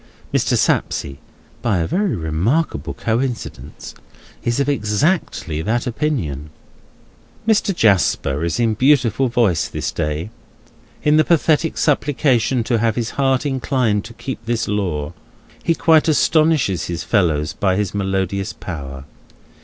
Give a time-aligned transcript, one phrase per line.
[0.33, 0.57] Mr.
[0.57, 1.17] Sapsea
[1.61, 3.93] (by a very remarkable coincidence)
[4.43, 6.49] is of exactly that opinion.
[7.47, 7.71] Mr.
[7.75, 10.31] Jasper is in beautiful voice this day.
[11.03, 15.13] In the pathetic supplication to have his heart inclined to keep this law,
[15.61, 19.05] he quite astonishes his fellows by his melodious power.